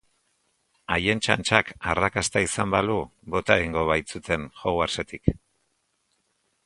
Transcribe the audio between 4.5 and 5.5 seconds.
Hogwartsetik.